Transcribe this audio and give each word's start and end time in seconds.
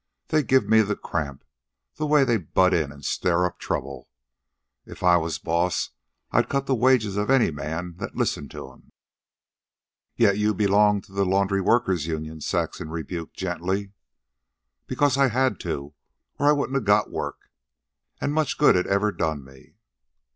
They 0.29 0.41
give 0.41 0.67
me 0.67 0.81
the 0.81 0.95
cramp, 0.95 1.43
the 1.97 2.07
way 2.07 2.23
they 2.23 2.37
butt 2.37 2.73
in 2.73 2.91
an' 2.91 3.03
stir 3.03 3.45
up 3.45 3.59
trouble. 3.59 4.09
If 4.83 5.03
I 5.03 5.15
was 5.17 5.37
boss 5.37 5.91
I'd 6.31 6.49
cut 6.49 6.65
the 6.65 6.73
wages 6.73 7.17
of 7.17 7.29
any 7.29 7.51
man 7.51 7.97
that 7.97 8.15
listened 8.15 8.49
to 8.49 8.65
them." 8.69 8.89
"Yet 10.15 10.39
you 10.39 10.55
belonged 10.55 11.03
to 11.03 11.11
the 11.11 11.23
laundry 11.23 11.61
workers' 11.61 12.07
union," 12.07 12.41
Saxon 12.41 12.89
rebuked 12.89 13.37
gently. 13.37 13.91
"Because 14.87 15.19
I 15.19 15.27
had 15.27 15.59
to 15.59 15.93
or 16.39 16.47
I 16.47 16.51
wouldn't 16.51 16.77
a 16.77 16.81
got 16.81 17.11
work. 17.11 17.51
An' 18.19 18.31
much 18.31 18.57
good 18.57 18.75
it 18.75 18.87
ever 18.87 19.11
done 19.11 19.43
me." 19.45 19.75